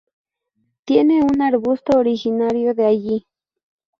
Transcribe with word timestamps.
Tiene 0.83 1.23
un 1.23 1.43
arbusto 1.43 1.99
originario 1.99 2.73
de 2.73 2.87
allí. 2.87 3.27